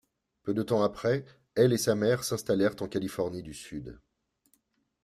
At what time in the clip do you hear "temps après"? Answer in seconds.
0.63-1.25